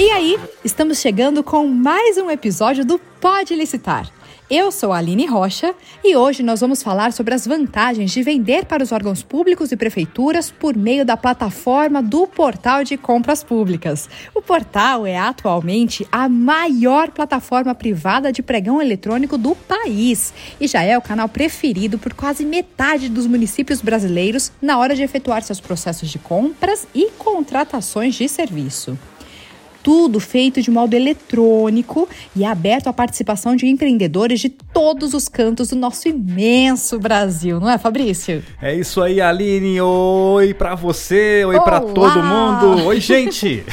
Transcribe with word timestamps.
E 0.00 0.10
aí, 0.12 0.38
estamos 0.64 0.98
chegando 1.00 1.42
com 1.42 1.66
mais 1.66 2.16
um 2.18 2.30
episódio 2.30 2.84
do 2.84 3.00
Pode 3.20 3.52
Licitar. 3.56 4.08
Eu 4.48 4.70
sou 4.70 4.92
a 4.92 4.98
Aline 4.98 5.26
Rocha 5.26 5.74
e 6.04 6.14
hoje 6.14 6.40
nós 6.40 6.60
vamos 6.60 6.84
falar 6.84 7.12
sobre 7.12 7.34
as 7.34 7.44
vantagens 7.44 8.12
de 8.12 8.22
vender 8.22 8.64
para 8.64 8.80
os 8.80 8.92
órgãos 8.92 9.24
públicos 9.24 9.72
e 9.72 9.76
prefeituras 9.76 10.52
por 10.52 10.76
meio 10.76 11.04
da 11.04 11.16
plataforma 11.16 12.00
do 12.00 12.28
Portal 12.28 12.84
de 12.84 12.96
Compras 12.96 13.42
Públicas. 13.42 14.08
O 14.32 14.40
portal 14.40 15.04
é 15.04 15.18
atualmente 15.18 16.06
a 16.12 16.28
maior 16.28 17.10
plataforma 17.10 17.74
privada 17.74 18.30
de 18.30 18.40
pregão 18.40 18.80
eletrônico 18.80 19.36
do 19.36 19.56
país 19.56 20.32
e 20.60 20.68
já 20.68 20.84
é 20.84 20.96
o 20.96 21.02
canal 21.02 21.28
preferido 21.28 21.98
por 21.98 22.14
quase 22.14 22.44
metade 22.44 23.08
dos 23.08 23.26
municípios 23.26 23.80
brasileiros 23.80 24.52
na 24.62 24.78
hora 24.78 24.94
de 24.94 25.02
efetuar 25.02 25.42
seus 25.42 25.58
processos 25.58 26.08
de 26.08 26.20
compras 26.20 26.86
e 26.94 27.10
contratações 27.18 28.14
de 28.14 28.28
serviço 28.28 28.96
tudo 29.88 30.20
feito 30.20 30.60
de 30.60 30.70
modo 30.70 30.92
eletrônico 30.92 32.06
e 32.36 32.44
aberto 32.44 32.88
à 32.88 32.92
participação 32.92 33.56
de 33.56 33.66
empreendedores 33.66 34.38
de 34.38 34.50
todos 34.50 35.14
os 35.14 35.30
cantos 35.30 35.68
do 35.68 35.76
nosso 35.76 36.06
imenso 36.06 36.98
Brasil, 36.98 37.58
não 37.58 37.70
é, 37.70 37.78
Fabrício? 37.78 38.44
É 38.60 38.74
isso 38.74 39.00
aí, 39.00 39.18
Aline. 39.18 39.80
Oi 39.80 40.52
para 40.52 40.74
você, 40.74 41.42
oi 41.46 41.58
para 41.60 41.80
todo 41.80 42.22
mundo. 42.22 42.84
Oi, 42.84 43.00
gente. 43.00 43.64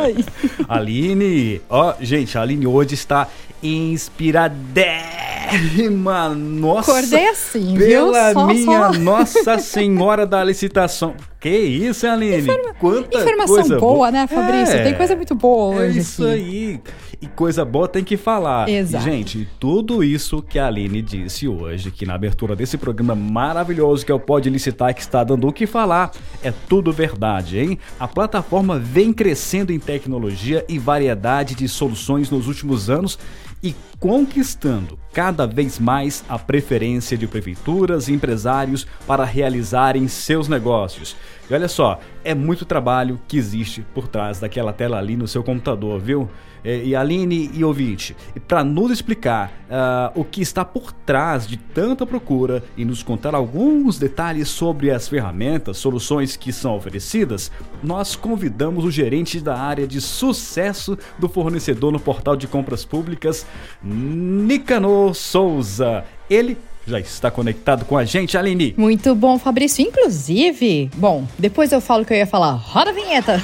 oi, 0.00 0.14
oi. 0.14 0.24
Aline, 0.66 1.60
ó, 1.68 1.92
gente, 2.00 2.38
a 2.38 2.40
Aline 2.40 2.66
hoje 2.66 2.94
está 2.94 3.28
inspiradérrima. 3.62 6.30
Nossa. 6.30 6.90
Acordei 6.90 7.28
assim, 7.28 7.76
pela 7.76 8.32
viu? 8.32 8.34
Só, 8.40 8.46
minha 8.46 8.64
só. 8.64 8.92
Nossa 8.98 9.58
Senhora 9.58 10.24
da 10.24 10.42
Licitação. 10.42 11.14
Que 11.44 11.58
isso, 11.58 12.06
Aline? 12.06 12.38
Informa... 12.38 12.72
Quanta 12.72 13.18
Informação 13.18 13.56
coisa 13.56 13.78
boa, 13.78 13.94
boa, 13.94 14.10
né, 14.10 14.26
Fabrício? 14.26 14.76
É, 14.76 14.82
Tem 14.82 14.94
coisa 14.94 15.14
muito 15.14 15.34
boa 15.34 15.76
hoje. 15.76 15.98
É 15.98 16.00
isso 16.00 16.24
aqui. 16.24 16.32
aí. 16.32 16.80
E 17.20 17.26
coisa 17.26 17.66
boa 17.66 17.86
tem 17.86 18.02
que 18.02 18.16
falar. 18.16 18.66
Exato. 18.66 19.04
Gente, 19.04 19.46
tudo 19.60 20.02
isso 20.02 20.40
que 20.40 20.58
a 20.58 20.68
Aline 20.68 21.02
disse 21.02 21.46
hoje, 21.46 21.90
que 21.90 22.06
na 22.06 22.14
abertura 22.14 22.56
desse 22.56 22.78
programa 22.78 23.14
maravilhoso 23.14 24.06
que 24.06 24.10
é 24.10 24.14
o 24.14 24.18
Pode 24.18 24.48
Licitar, 24.48 24.94
que 24.94 25.02
está 25.02 25.22
dando 25.22 25.46
o 25.46 25.52
que 25.52 25.66
falar, 25.66 26.12
é 26.42 26.50
tudo 26.66 26.90
verdade, 26.90 27.58
hein? 27.58 27.78
A 28.00 28.08
plataforma 28.08 28.78
vem 28.78 29.12
crescendo 29.12 29.70
em 29.70 29.78
tecnologia 29.78 30.64
e 30.66 30.78
variedade 30.78 31.54
de 31.54 31.68
soluções 31.68 32.30
nos 32.30 32.48
últimos 32.48 32.88
anos 32.88 33.18
e 33.62 33.74
conquistando 34.00 34.98
cada 35.14 35.46
vez 35.46 35.78
mais 35.78 36.24
a 36.28 36.36
preferência 36.36 37.16
de 37.16 37.28
prefeituras 37.28 38.08
e 38.08 38.12
empresários 38.12 38.84
para 39.06 39.24
realizarem 39.24 40.08
seus 40.08 40.48
negócios. 40.48 41.16
E 41.48 41.54
olha 41.54 41.68
só, 41.68 42.00
é 42.24 42.34
muito 42.34 42.64
trabalho 42.64 43.20
que 43.28 43.36
existe 43.36 43.86
por 43.94 44.08
trás 44.08 44.40
daquela 44.40 44.72
tela 44.72 44.98
ali 44.98 45.16
no 45.16 45.28
seu 45.28 45.44
computador, 45.44 46.00
viu? 46.00 46.28
E 46.64 46.96
Aline 46.96 47.50
e 47.52 47.62
ouvinte, 47.62 48.16
para 48.48 48.64
nos 48.64 48.90
explicar 48.90 49.52
uh, 49.68 50.18
o 50.18 50.24
que 50.24 50.40
está 50.40 50.64
por 50.64 50.92
trás 50.92 51.46
de 51.46 51.58
tanta 51.58 52.06
procura 52.06 52.64
e 52.74 52.86
nos 52.86 53.02
contar 53.02 53.34
alguns 53.34 53.98
detalhes 53.98 54.48
sobre 54.48 54.90
as 54.90 55.06
ferramentas, 55.06 55.76
soluções 55.76 56.36
que 56.38 56.54
são 56.54 56.74
oferecidas, 56.74 57.52
nós 57.82 58.16
convidamos 58.16 58.82
o 58.82 58.90
gerente 58.90 59.40
da 59.40 59.58
área 59.58 59.86
de 59.86 60.00
sucesso 60.00 60.96
do 61.18 61.28
fornecedor 61.28 61.92
no 61.92 62.00
portal 62.00 62.34
de 62.34 62.46
compras 62.46 62.82
públicas, 62.82 63.46
Nicanor 63.82 65.03
Souza. 65.12 66.04
Ele 66.30 66.56
já 66.86 67.00
está 67.00 67.30
conectado 67.30 67.84
com 67.84 67.96
a 67.96 68.04
gente, 68.04 68.36
Aline. 68.36 68.74
Muito 68.76 69.14
bom, 69.14 69.38
Fabrício. 69.38 69.84
Inclusive, 69.86 70.90
bom, 70.96 71.26
depois 71.38 71.72
eu 71.72 71.80
falo 71.80 72.02
o 72.02 72.06
que 72.06 72.12
eu 72.12 72.18
ia 72.18 72.26
falar. 72.26 72.52
Roda 72.52 72.90
a 72.90 72.94
vinheta. 72.94 73.42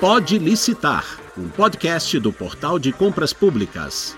Pode 0.00 0.38
licitar, 0.38 1.18
um 1.36 1.48
podcast 1.48 2.18
do 2.18 2.32
Portal 2.32 2.78
de 2.78 2.92
Compras 2.92 3.32
Públicas. 3.32 4.16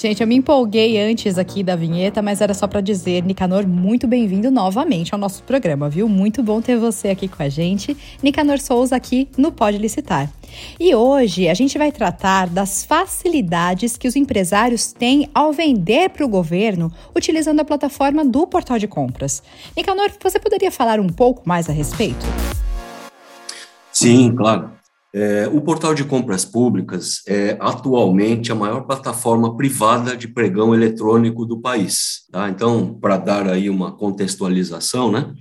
Gente, 0.00 0.22
eu 0.22 0.26
me 0.26 0.34
empolguei 0.34 0.98
antes 0.98 1.36
aqui 1.36 1.62
da 1.62 1.76
vinheta, 1.76 2.22
mas 2.22 2.40
era 2.40 2.54
só 2.54 2.66
para 2.66 2.80
dizer, 2.80 3.22
Nicanor, 3.22 3.68
muito 3.68 4.06
bem-vindo 4.08 4.50
novamente 4.50 5.12
ao 5.12 5.20
nosso 5.20 5.42
programa, 5.42 5.90
viu? 5.90 6.08
Muito 6.08 6.42
bom 6.42 6.62
ter 6.62 6.78
você 6.78 7.08
aqui 7.08 7.28
com 7.28 7.42
a 7.42 7.50
gente. 7.50 7.94
Nicanor 8.22 8.58
Souza 8.60 8.96
aqui 8.96 9.28
no 9.36 9.52
Pode 9.52 9.76
Licitar. 9.76 10.32
E 10.80 10.94
hoje 10.94 11.50
a 11.50 11.52
gente 11.52 11.76
vai 11.76 11.92
tratar 11.92 12.48
das 12.48 12.82
facilidades 12.82 13.98
que 13.98 14.08
os 14.08 14.16
empresários 14.16 14.90
têm 14.90 15.28
ao 15.34 15.52
vender 15.52 16.08
para 16.08 16.24
o 16.24 16.28
governo 16.28 16.90
utilizando 17.14 17.60
a 17.60 17.64
plataforma 17.66 18.24
do 18.24 18.46
Portal 18.46 18.78
de 18.78 18.88
Compras. 18.88 19.42
Nicanor, 19.76 20.10
você 20.18 20.40
poderia 20.40 20.70
falar 20.70 20.98
um 20.98 21.10
pouco 21.10 21.46
mais 21.46 21.68
a 21.68 21.72
respeito? 21.74 22.24
Sim, 23.92 24.34
claro. 24.34 24.79
É, 25.12 25.48
o 25.52 25.60
portal 25.60 25.92
de 25.92 26.04
compras 26.04 26.44
públicas 26.44 27.22
é 27.26 27.56
atualmente 27.60 28.52
a 28.52 28.54
maior 28.54 28.82
plataforma 28.82 29.56
privada 29.56 30.16
de 30.16 30.28
pregão 30.28 30.72
eletrônico 30.72 31.44
do 31.44 31.60
país. 31.60 32.26
Tá? 32.30 32.48
Então, 32.48 32.94
para 33.00 33.16
dar 33.16 33.48
aí 33.48 33.68
uma 33.68 33.92
contextualização, 33.92 35.10
né? 35.10 35.34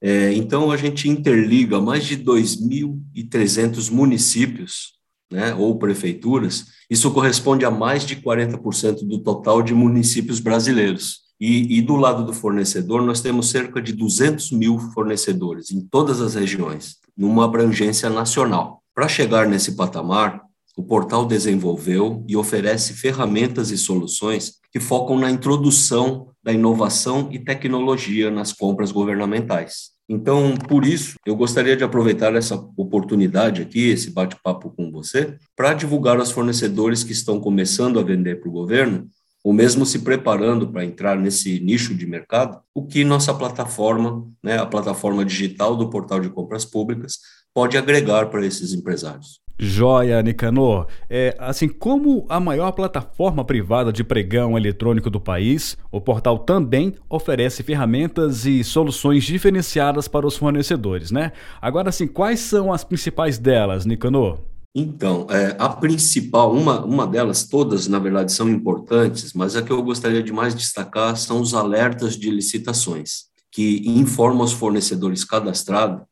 É, 0.00 0.32
então, 0.34 0.70
a 0.70 0.76
gente 0.76 1.08
interliga 1.08 1.80
mais 1.80 2.04
de 2.04 2.16
2.300 2.18 3.90
municípios 3.90 4.92
né, 5.30 5.54
ou 5.54 5.76
prefeituras. 5.78 6.66
Isso 6.88 7.10
corresponde 7.10 7.64
a 7.64 7.70
mais 7.70 8.06
de 8.06 8.16
40% 8.16 9.06
do 9.06 9.18
total 9.18 9.62
de 9.62 9.74
municípios 9.74 10.38
brasileiros. 10.38 11.26
E, 11.40 11.78
e, 11.78 11.82
do 11.82 11.94
lado 11.94 12.24
do 12.24 12.32
fornecedor, 12.32 13.02
nós 13.02 13.20
temos 13.20 13.50
cerca 13.50 13.80
de 13.80 13.92
200 13.92 14.50
mil 14.52 14.78
fornecedores 14.92 15.70
em 15.70 15.80
todas 15.80 16.20
as 16.20 16.34
regiões, 16.34 16.96
numa 17.16 17.44
abrangência 17.44 18.10
nacional. 18.10 18.77
Para 18.98 19.06
chegar 19.06 19.46
nesse 19.46 19.76
patamar, 19.76 20.42
o 20.76 20.82
portal 20.82 21.24
desenvolveu 21.24 22.24
e 22.26 22.36
oferece 22.36 22.94
ferramentas 22.94 23.70
e 23.70 23.78
soluções 23.78 24.54
que 24.72 24.80
focam 24.80 25.16
na 25.16 25.30
introdução 25.30 26.30
da 26.42 26.52
inovação 26.52 27.28
e 27.30 27.38
tecnologia 27.38 28.28
nas 28.28 28.52
compras 28.52 28.90
governamentais. 28.90 29.90
Então, 30.08 30.56
por 30.68 30.84
isso, 30.84 31.14
eu 31.24 31.36
gostaria 31.36 31.76
de 31.76 31.84
aproveitar 31.84 32.34
essa 32.34 32.56
oportunidade 32.76 33.62
aqui, 33.62 33.88
esse 33.88 34.10
bate-papo 34.10 34.70
com 34.70 34.90
você, 34.90 35.36
para 35.54 35.74
divulgar 35.74 36.18
aos 36.18 36.32
fornecedores 36.32 37.04
que 37.04 37.12
estão 37.12 37.38
começando 37.38 38.00
a 38.00 38.02
vender 38.02 38.40
para 38.40 38.48
o 38.48 38.52
governo, 38.52 39.06
ou 39.48 39.54
mesmo 39.54 39.86
se 39.86 40.00
preparando 40.00 40.68
para 40.68 40.84
entrar 40.84 41.16
nesse 41.16 41.58
nicho 41.60 41.94
de 41.94 42.06
mercado, 42.06 42.60
o 42.74 42.84
que 42.84 43.02
nossa 43.02 43.32
plataforma, 43.32 44.28
né, 44.42 44.58
a 44.58 44.66
plataforma 44.66 45.24
digital 45.24 45.74
do 45.74 45.88
Portal 45.88 46.20
de 46.20 46.28
Compras 46.28 46.66
Públicas, 46.66 47.14
pode 47.54 47.78
agregar 47.78 48.26
para 48.26 48.44
esses 48.44 48.74
empresários. 48.74 49.40
Joia, 49.58 50.22
Nicanor. 50.22 50.86
É, 51.08 51.34
assim 51.38 51.66
como 51.66 52.26
a 52.28 52.38
maior 52.38 52.72
plataforma 52.72 53.42
privada 53.42 53.90
de 53.90 54.04
pregão 54.04 54.54
eletrônico 54.54 55.08
do 55.08 55.18
país, 55.18 55.78
o 55.90 55.98
portal 55.98 56.40
também 56.40 56.94
oferece 57.08 57.62
ferramentas 57.62 58.44
e 58.44 58.62
soluções 58.62 59.24
diferenciadas 59.24 60.06
para 60.06 60.26
os 60.26 60.36
fornecedores, 60.36 61.10
né? 61.10 61.32
Agora, 61.58 61.88
assim, 61.88 62.06
quais 62.06 62.40
são 62.40 62.70
as 62.70 62.84
principais 62.84 63.38
delas, 63.38 63.86
Nicanor? 63.86 64.40
Então, 64.74 65.26
é, 65.30 65.56
a 65.58 65.68
principal, 65.68 66.54
uma, 66.54 66.84
uma 66.84 67.06
delas, 67.06 67.46
todas 67.46 67.88
na 67.88 67.98
verdade 67.98 68.32
são 68.32 68.48
importantes, 68.48 69.32
mas 69.32 69.56
a 69.56 69.62
que 69.62 69.72
eu 69.72 69.82
gostaria 69.82 70.22
de 70.22 70.32
mais 70.32 70.54
destacar 70.54 71.16
são 71.16 71.40
os 71.40 71.54
alertas 71.54 72.16
de 72.16 72.30
licitações, 72.30 73.24
que 73.50 73.82
informam 73.86 74.44
os 74.44 74.52
fornecedores 74.52 75.24
cadastrados 75.24 76.02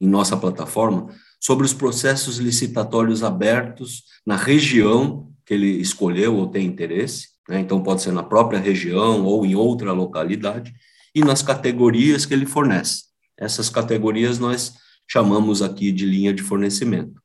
em 0.00 0.08
nossa 0.08 0.36
plataforma 0.36 1.08
sobre 1.40 1.64
os 1.64 1.72
processos 1.72 2.38
licitatórios 2.38 3.22
abertos 3.22 4.04
na 4.26 4.36
região 4.36 5.30
que 5.44 5.54
ele 5.54 5.80
escolheu 5.80 6.34
ou 6.36 6.48
tem 6.48 6.66
interesse, 6.66 7.28
né? 7.48 7.60
então 7.60 7.82
pode 7.82 8.02
ser 8.02 8.12
na 8.12 8.22
própria 8.22 8.58
região 8.58 9.24
ou 9.24 9.46
em 9.46 9.54
outra 9.54 9.92
localidade, 9.92 10.74
e 11.14 11.20
nas 11.20 11.40
categorias 11.42 12.26
que 12.26 12.34
ele 12.34 12.44
fornece. 12.44 13.04
Essas 13.38 13.70
categorias 13.70 14.38
nós 14.38 14.74
chamamos 15.08 15.62
aqui 15.62 15.90
de 15.90 16.04
linha 16.04 16.34
de 16.34 16.42
fornecimento. 16.42 17.22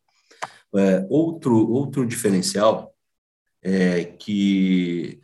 É, 0.76 1.06
outro, 1.10 1.70
outro 1.70 2.06
diferencial 2.06 2.94
é 3.62 4.06
que 4.06 5.20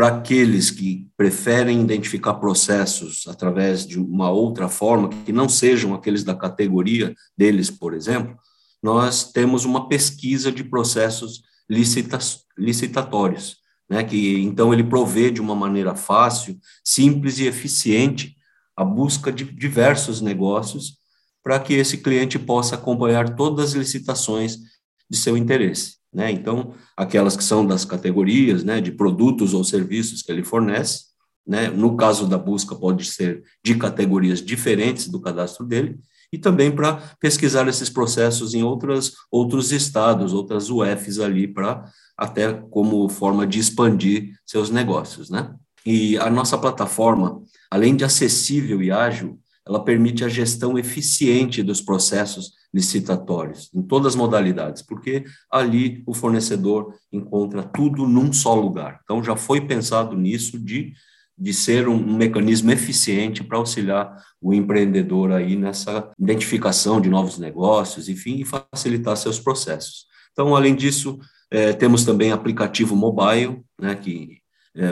para 0.00 0.08
aqueles 0.16 0.70
que 0.70 1.08
preferem 1.14 1.82
identificar 1.82 2.34
processos 2.34 3.26
através 3.28 3.86
de 3.86 4.00
uma 4.00 4.30
outra 4.30 4.68
forma, 4.68 5.10
que 5.10 5.30
não 5.30 5.48
sejam 5.48 5.92
aqueles 5.92 6.24
da 6.24 6.34
categoria 6.34 7.14
deles, 7.36 7.70
por 7.70 7.92
exemplo, 7.92 8.34
nós 8.82 9.30
temos 9.30 9.66
uma 9.66 9.88
pesquisa 9.88 10.50
de 10.50 10.64
processos 10.64 11.42
licita 11.68 12.18
licitatórios, 12.56 13.58
né, 13.88 14.02
que 14.02 14.40
então 14.40 14.72
ele 14.72 14.84
provê 14.84 15.30
de 15.30 15.40
uma 15.40 15.54
maneira 15.54 15.94
fácil, 15.94 16.58
simples 16.82 17.38
e 17.38 17.46
eficiente 17.46 18.36
a 18.74 18.84
busca 18.84 19.30
de 19.30 19.44
diversos 19.44 20.22
negócios 20.22 20.98
para 21.42 21.60
que 21.60 21.74
esse 21.74 21.98
cliente 21.98 22.38
possa 22.38 22.74
acompanhar 22.74 23.36
todas 23.36 23.70
as 23.70 23.74
licitações 23.74 24.69
de 25.10 25.18
seu 25.18 25.36
interesse. 25.36 25.96
Né? 26.12 26.30
Então, 26.30 26.74
aquelas 26.96 27.36
que 27.36 27.44
são 27.44 27.66
das 27.66 27.84
categorias 27.84 28.64
né, 28.64 28.80
de 28.80 28.92
produtos 28.92 29.54
ou 29.54 29.64
serviços 29.64 30.22
que 30.22 30.30
ele 30.30 30.44
fornece, 30.44 31.10
né? 31.46 31.68
no 31.68 31.96
caso 31.96 32.26
da 32.26 32.38
busca, 32.38 32.74
pode 32.74 33.04
ser 33.04 33.42
de 33.64 33.74
categorias 33.74 34.40
diferentes 34.40 35.08
do 35.08 35.20
cadastro 35.20 35.66
dele, 35.66 35.98
e 36.32 36.38
também 36.38 36.70
para 36.70 36.96
pesquisar 37.18 37.66
esses 37.66 37.90
processos 37.90 38.54
em 38.54 38.62
outras, 38.62 39.12
outros 39.30 39.72
estados, 39.72 40.32
outras 40.32 40.70
UFs 40.70 41.18
ali, 41.18 41.48
para 41.48 41.84
até 42.16 42.52
como 42.52 43.08
forma 43.08 43.46
de 43.46 43.58
expandir 43.58 44.34
seus 44.46 44.70
negócios, 44.70 45.28
né? 45.28 45.54
E 45.84 46.16
a 46.18 46.30
nossa 46.30 46.58
plataforma, 46.58 47.42
além 47.70 47.96
de 47.96 48.04
acessível 48.04 48.82
e 48.82 48.90
ágil, 48.92 49.40
ela 49.70 49.84
permite 49.84 50.24
a 50.24 50.28
gestão 50.28 50.76
eficiente 50.76 51.62
dos 51.62 51.80
processos 51.80 52.54
licitatórios, 52.74 53.70
em 53.72 53.80
todas 53.80 54.08
as 54.08 54.16
modalidades, 54.16 54.82
porque 54.82 55.24
ali 55.48 56.02
o 56.06 56.12
fornecedor 56.12 56.92
encontra 57.12 57.62
tudo 57.62 58.06
num 58.06 58.32
só 58.32 58.52
lugar. 58.52 58.98
Então, 59.04 59.22
já 59.22 59.36
foi 59.36 59.60
pensado 59.60 60.16
nisso 60.16 60.58
de, 60.58 60.92
de 61.38 61.54
ser 61.54 61.86
um, 61.86 61.94
um 61.94 62.16
mecanismo 62.16 62.72
eficiente 62.72 63.44
para 63.44 63.58
auxiliar 63.58 64.12
o 64.40 64.52
empreendedor 64.52 65.30
aí 65.30 65.54
nessa 65.54 66.10
identificação 66.18 67.00
de 67.00 67.08
novos 67.08 67.38
negócios, 67.38 68.08
enfim, 68.08 68.40
e 68.40 68.44
facilitar 68.44 69.16
seus 69.16 69.38
processos. 69.38 70.06
Então, 70.32 70.56
além 70.56 70.74
disso, 70.74 71.16
é, 71.48 71.72
temos 71.72 72.04
também 72.04 72.32
aplicativo 72.32 72.96
mobile, 72.96 73.62
né, 73.80 73.94
que 73.94 74.39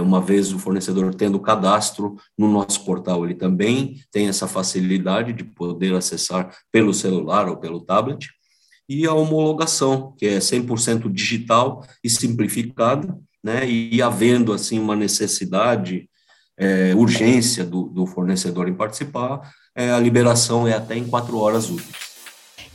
uma 0.03 0.21
vez 0.21 0.53
o 0.53 0.59
fornecedor 0.59 1.15
tendo 1.15 1.39
cadastro 1.39 2.17
no 2.37 2.51
nosso 2.51 2.85
portal, 2.85 3.25
ele 3.25 3.35
também 3.35 4.01
tem 4.11 4.29
essa 4.29 4.49
facilidade 4.49 5.33
de 5.33 5.45
poder 5.45 5.95
acessar 5.95 6.53
pelo 6.73 6.93
celular 6.93 7.49
ou 7.49 7.57
pelo 7.57 7.81
tablet, 7.81 8.29
e 8.89 9.07
a 9.07 9.13
homologação, 9.13 10.15
que 10.17 10.27
é 10.27 10.39
100% 10.39 11.13
digital 11.13 11.87
e 12.03 12.09
simplificada, 12.09 13.17
né, 13.45 13.69
e 13.69 14.01
havendo, 14.03 14.53
assim, 14.53 14.79
uma 14.79 14.97
necessidade, 14.97 16.09
é, 16.57 16.95
urgência 16.95 17.65
do, 17.65 17.85
do, 17.85 18.07
fornecedor 18.07 18.69
em 18.69 18.75
participar, 18.75 19.53
é, 19.77 19.93
a 19.93 20.01
liberação 20.01 20.67
é 20.67 20.73
até 20.73 20.97
em 20.97 21.07
quatro 21.07 21.39
horas 21.39 21.71
úteis. 21.71 22.08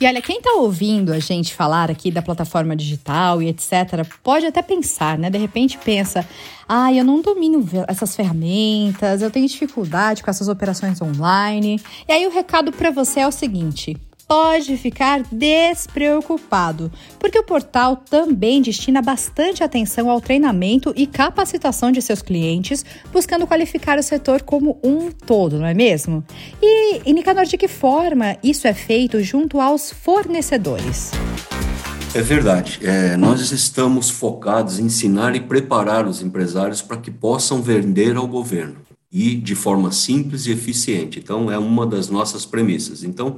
E 0.04 0.06
olha, 0.06 0.20
quem 0.20 0.36
está 0.36 0.52
ouvindo 0.56 1.14
a 1.14 1.18
gente 1.18 1.54
falar 1.54 1.90
aqui 1.90 2.10
da 2.10 2.20
plataforma 2.20 2.76
digital 2.76 3.40
e 3.40 3.48
etc., 3.48 4.06
pode 4.22 4.44
até 4.44 4.60
pensar, 4.60 5.16
né? 5.16 5.30
De 5.30 5.38
repente 5.38 5.78
pensa, 5.78 6.28
ah, 6.68 6.92
eu 6.92 7.02
não 7.02 7.22
domino 7.22 7.66
essas 7.88 8.14
ferramentas, 8.14 9.22
eu 9.22 9.30
tenho 9.30 9.48
dificuldade 9.48 10.22
com 10.22 10.28
essas 10.28 10.46
operações 10.46 11.00
online. 11.00 11.80
E 12.06 12.12
aí 12.12 12.26
o 12.26 12.30
recado 12.30 12.70
para 12.70 12.90
você 12.90 13.20
é 13.20 13.26
o 13.26 13.32
seguinte: 13.32 13.96
pode 14.26 14.76
ficar 14.76 15.22
despreocupado, 15.30 16.90
porque 17.18 17.38
o 17.38 17.44
portal 17.44 17.96
também 17.96 18.62
destina 18.62 19.02
bastante 19.02 19.62
atenção 19.62 20.10
ao 20.10 20.20
treinamento 20.20 20.92
e 20.96 21.06
capacitação 21.06 21.92
de 21.92 22.00
seus 22.00 22.22
clientes, 22.22 22.84
buscando 23.12 23.46
qualificar 23.46 23.98
o 23.98 24.02
setor 24.02 24.42
como 24.42 24.78
um 24.82 25.10
todo, 25.10 25.58
não 25.58 25.66
é 25.66 25.74
mesmo? 25.74 26.24
E, 26.62 27.02
e 27.04 27.12
Nicanor, 27.12 27.44
de 27.44 27.56
que 27.56 27.68
forma 27.68 28.36
isso 28.42 28.66
é 28.66 28.74
feito 28.74 29.22
junto 29.22 29.60
aos 29.60 29.90
fornecedores? 29.90 31.12
É 32.14 32.22
verdade. 32.22 32.78
É, 32.82 33.16
nós 33.16 33.50
estamos 33.50 34.08
focados 34.08 34.78
em 34.78 34.84
ensinar 34.84 35.34
e 35.34 35.40
preparar 35.40 36.06
os 36.06 36.22
empresários 36.22 36.80
para 36.80 36.96
que 36.96 37.10
possam 37.10 37.60
vender 37.60 38.16
ao 38.16 38.28
governo 38.28 38.76
e 39.12 39.34
de 39.34 39.54
forma 39.56 39.90
simples 39.90 40.46
e 40.46 40.52
eficiente. 40.52 41.18
Então, 41.18 41.50
é 41.50 41.58
uma 41.58 41.84
das 41.84 42.08
nossas 42.08 42.46
premissas. 42.46 43.02
Então, 43.02 43.36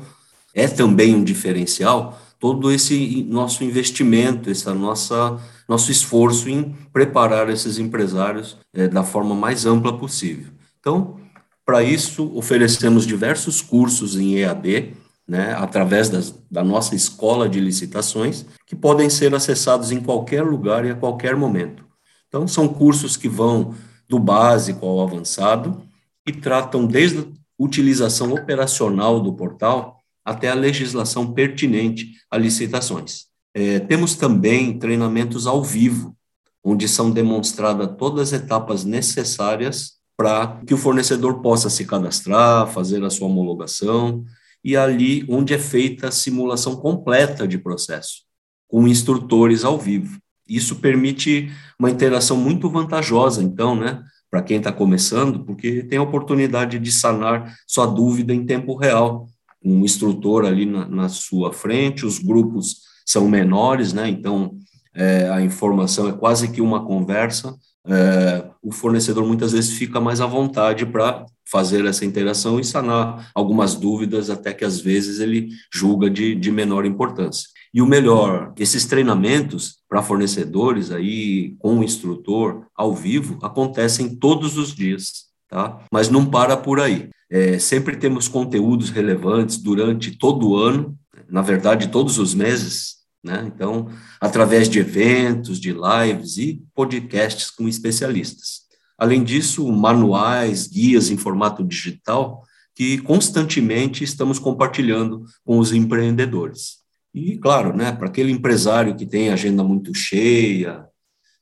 é 0.56 0.66
também 0.66 1.14
um 1.14 1.22
diferencial 1.22 2.18
todo 2.40 2.72
esse 2.72 3.22
nosso 3.28 3.62
investimento, 3.62 4.50
essa 4.50 4.74
nossa 4.74 5.38
nosso 5.68 5.90
esforço 5.90 6.48
em 6.48 6.74
preparar 6.92 7.50
esses 7.50 7.78
empresários 7.78 8.56
é, 8.72 8.88
da 8.88 9.02
forma 9.02 9.34
mais 9.34 9.66
ampla 9.66 9.96
possível. 9.98 10.52
Então, 10.78 11.16
para 11.64 11.82
isso 11.82 12.32
oferecemos 12.36 13.04
diversos 13.04 13.60
cursos 13.60 14.16
em 14.16 14.38
EAD, 14.38 14.94
né, 15.26 15.54
através 15.54 16.08
das, 16.08 16.32
da 16.48 16.62
nossa 16.62 16.94
escola 16.94 17.48
de 17.48 17.58
licitações, 17.58 18.46
que 18.64 18.76
podem 18.76 19.10
ser 19.10 19.34
acessados 19.34 19.90
em 19.90 20.00
qualquer 20.00 20.42
lugar 20.42 20.84
e 20.84 20.90
a 20.90 20.94
qualquer 20.94 21.34
momento. 21.34 21.84
Então, 22.28 22.46
são 22.46 22.68
cursos 22.68 23.16
que 23.16 23.28
vão 23.28 23.74
do 24.08 24.20
básico 24.20 24.86
ao 24.86 25.00
avançado 25.00 25.82
e 26.24 26.32
tratam 26.32 26.86
desde 26.86 27.18
a 27.18 27.24
utilização 27.58 28.32
operacional 28.32 29.18
do 29.20 29.32
portal 29.32 29.95
até 30.26 30.50
a 30.50 30.54
legislação 30.54 31.32
pertinente 31.32 32.14
a 32.28 32.36
licitações. 32.36 33.26
É, 33.54 33.78
temos 33.78 34.16
também 34.16 34.76
treinamentos 34.76 35.46
ao 35.46 35.62
vivo, 35.62 36.16
onde 36.64 36.88
são 36.88 37.12
demonstradas 37.12 37.96
todas 37.96 38.32
as 38.32 38.42
etapas 38.42 38.84
necessárias 38.84 39.92
para 40.16 40.60
que 40.66 40.74
o 40.74 40.78
fornecedor 40.78 41.40
possa 41.40 41.70
se 41.70 41.84
cadastrar, 41.84 42.66
fazer 42.66 43.04
a 43.04 43.10
sua 43.10 43.28
homologação, 43.28 44.24
e 44.64 44.76
ali 44.76 45.24
onde 45.28 45.54
é 45.54 45.58
feita 45.58 46.08
a 46.08 46.10
simulação 46.10 46.74
completa 46.74 47.46
de 47.46 47.56
processo, 47.56 48.22
com 48.66 48.88
instrutores 48.88 49.64
ao 49.64 49.78
vivo. 49.78 50.18
Isso 50.48 50.76
permite 50.76 51.52
uma 51.78 51.90
interação 51.90 52.36
muito 52.36 52.68
vantajosa, 52.68 53.42
então, 53.42 53.76
né, 53.76 54.02
para 54.28 54.42
quem 54.42 54.58
está 54.58 54.72
começando, 54.72 55.44
porque 55.44 55.84
tem 55.84 55.98
a 55.98 56.02
oportunidade 56.02 56.80
de 56.80 56.90
sanar 56.90 57.54
sua 57.66 57.86
dúvida 57.86 58.34
em 58.34 58.44
tempo 58.44 58.74
real, 58.74 59.28
um 59.66 59.84
instrutor 59.84 60.44
ali 60.44 60.64
na, 60.64 60.86
na 60.86 61.08
sua 61.08 61.52
frente, 61.52 62.06
os 62.06 62.18
grupos 62.18 62.82
são 63.04 63.28
menores, 63.28 63.92
né? 63.92 64.08
Então 64.08 64.56
é, 64.94 65.28
a 65.28 65.42
informação 65.42 66.08
é 66.08 66.12
quase 66.12 66.48
que 66.48 66.60
uma 66.60 66.84
conversa. 66.84 67.54
É, 67.86 68.44
o 68.62 68.72
fornecedor 68.72 69.26
muitas 69.26 69.52
vezes 69.52 69.72
fica 69.72 70.00
mais 70.00 70.20
à 70.20 70.26
vontade 70.26 70.86
para 70.86 71.26
fazer 71.48 71.84
essa 71.84 72.04
interação 72.04 72.58
e 72.58 72.64
sanar 72.64 73.30
algumas 73.34 73.74
dúvidas, 73.74 74.30
até 74.30 74.52
que 74.52 74.64
às 74.64 74.80
vezes 74.80 75.20
ele 75.20 75.50
julga 75.72 76.10
de, 76.10 76.34
de 76.34 76.50
menor 76.50 76.84
importância. 76.84 77.48
E 77.72 77.80
o 77.80 77.86
melhor, 77.86 78.52
esses 78.58 78.86
treinamentos 78.86 79.76
para 79.88 80.02
fornecedores 80.02 80.90
aí 80.90 81.54
com 81.58 81.78
o 81.78 81.84
instrutor 81.84 82.66
ao 82.74 82.94
vivo 82.94 83.38
acontecem 83.42 84.16
todos 84.16 84.56
os 84.56 84.74
dias, 84.74 85.25
tá? 85.48 85.80
Mas 85.92 86.08
não 86.08 86.26
para 86.26 86.56
por 86.56 86.80
aí. 86.80 87.10
É, 87.30 87.58
sempre 87.58 87.96
temos 87.96 88.28
conteúdos 88.28 88.90
relevantes 88.90 89.58
durante 89.58 90.16
todo 90.16 90.50
o 90.50 90.56
ano, 90.56 90.96
na 91.28 91.42
verdade, 91.42 91.88
todos 91.88 92.18
os 92.18 92.34
meses, 92.34 92.96
né? 93.22 93.50
Então, 93.52 93.88
através 94.20 94.68
de 94.68 94.78
eventos, 94.78 95.58
de 95.58 95.72
lives 95.72 96.38
e 96.38 96.62
podcasts 96.72 97.50
com 97.50 97.66
especialistas. 97.66 98.66
Além 98.96 99.24
disso, 99.24 99.70
manuais, 99.72 100.68
guias 100.68 101.10
em 101.10 101.16
formato 101.16 101.64
digital 101.64 102.42
que 102.74 102.98
constantemente 102.98 104.04
estamos 104.04 104.38
compartilhando 104.38 105.24
com 105.44 105.58
os 105.58 105.72
empreendedores. 105.72 106.84
E, 107.12 107.38
claro, 107.38 107.74
né, 107.74 107.90
para 107.90 108.06
aquele 108.06 108.30
empresário 108.30 108.94
que 108.94 109.06
tem 109.06 109.30
agenda 109.30 109.64
muito 109.64 109.94
cheia, 109.94 110.84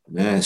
né, 0.08 0.40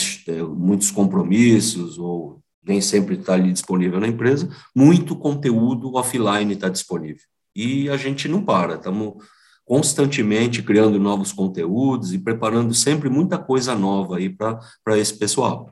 muitos 0.57 0.89
compromissos 0.89 1.99
ou 1.99 2.41
nem 2.63 2.81
sempre 2.81 3.15
está 3.15 3.33
ali 3.33 3.51
disponível 3.51 3.99
na 3.99 4.07
empresa, 4.07 4.49
muito 4.75 5.15
conteúdo 5.15 5.95
offline 5.95 6.53
está 6.53 6.69
disponível. 6.69 7.23
E 7.55 7.89
a 7.89 7.97
gente 7.97 8.27
não 8.27 8.43
para, 8.43 8.75
estamos 8.75 9.15
constantemente 9.65 10.63
criando 10.63 10.99
novos 10.99 11.31
conteúdos 11.31 12.13
e 12.13 12.17
preparando 12.17 12.73
sempre 12.73 13.09
muita 13.09 13.37
coisa 13.37 13.75
nova 13.75 14.17
aí 14.17 14.29
para 14.29 14.97
esse 14.97 15.17
pessoal. 15.17 15.71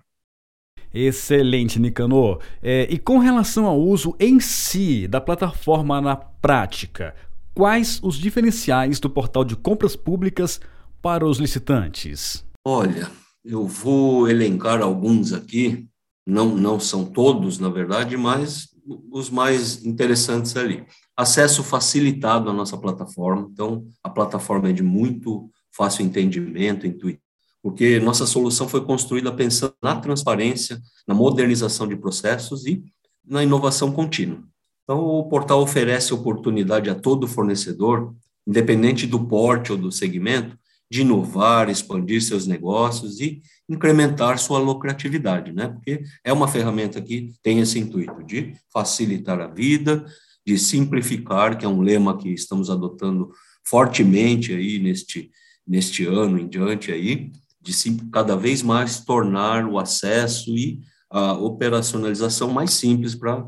Excelente, 0.94 1.79
Nicanor. 1.79 2.39
É, 2.62 2.88
e 2.89 2.98
com 2.98 3.17
relação 3.17 3.65
ao 3.65 3.79
uso 3.79 4.15
em 4.20 4.39
si 4.39 5.08
da 5.08 5.20
plataforma 5.20 6.00
na 6.00 6.15
prática, 6.15 7.15
quais 7.53 8.00
os 8.03 8.15
diferenciais 8.17 9.00
do 9.00 9.10
portal 9.10 9.44
de 9.44 9.56
compras 9.56 9.96
públicas 9.96 10.62
para 11.01 11.25
os 11.25 11.39
licitantes? 11.39 12.46
Olha, 12.65 13.10
eu 13.44 13.65
vou 13.65 14.29
elencar 14.29 14.82
alguns 14.82 15.34
aqui 15.34 15.88
não, 16.27 16.53
não 16.53 16.77
são 16.77 17.05
todos, 17.05 17.57
na 17.57 17.69
verdade, 17.69 18.17
mas 18.17 18.67
os 19.10 19.29
mais 19.29 19.86
interessantes 19.86 20.57
ali. 20.57 20.86
Acesso 21.15 21.63
facilitado 21.63 22.50
à 22.50 22.53
nossa 22.53 22.77
plataforma, 22.77 23.50
então 23.51 23.88
a 24.03 24.10
plataforma 24.10 24.69
é 24.69 24.74
de 24.74 24.84
muito 24.84 25.50
fácil 25.72 26.05
entendimento, 26.05 26.86
intuitivo, 26.86 27.24
porque 27.63 28.00
nossa 28.00 28.25
solução 28.25 28.67
foi 28.67 28.84
construída 28.84 29.31
pensando 29.31 29.74
na 29.81 29.96
transparência, 29.96 30.81
na 31.07 31.15
modernização 31.15 31.88
de 31.88 31.96
processos 31.96 32.65
e 32.65 32.84
na 33.25 33.41
inovação 33.41 33.91
contínua. 33.91 34.43
Então, 34.84 35.00
o 35.00 35.24
portal 35.29 35.62
oferece 35.62 36.13
oportunidade 36.13 36.89
a 36.89 36.96
todo 36.96 37.27
fornecedor, 37.27 38.13
independente 38.46 39.07
do 39.07 39.25
porte 39.25 39.72
ou 39.72 39.77
do 39.77 39.91
segmento, 39.91 40.57
de 40.89 41.01
inovar, 41.01 41.69
expandir 41.69 42.22
seus 42.22 42.48
negócios 42.48 43.19
e 43.19 43.41
incrementar 43.69 44.39
sua 44.39 44.59
lucratividade, 44.59 45.51
né? 45.51 45.67
Porque 45.67 46.03
é 46.24 46.31
uma 46.31 46.47
ferramenta 46.47 47.01
que 47.01 47.33
tem 47.43 47.59
esse 47.59 47.77
intuito 47.79 48.24
de 48.24 48.53
facilitar 48.71 49.39
a 49.39 49.47
vida, 49.47 50.05
de 50.45 50.57
simplificar, 50.57 51.57
que 51.57 51.65
é 51.65 51.67
um 51.67 51.81
lema 51.81 52.17
que 52.17 52.29
estamos 52.29 52.69
adotando 52.69 53.29
fortemente 53.65 54.53
aí 54.53 54.79
neste 54.79 55.29
neste 55.67 56.05
ano 56.05 56.39
em 56.39 56.47
diante 56.47 56.91
aí, 56.91 57.31
de 57.62 57.74
cada 58.12 58.36
vez 58.36 58.63
mais 58.63 59.01
tornar 59.03 59.67
o 59.67 59.77
acesso 59.77 60.55
e 60.55 60.79
a 61.09 61.33
operacionalização 61.33 62.50
mais 62.50 62.71
simples 62.71 63.13
para 63.13 63.45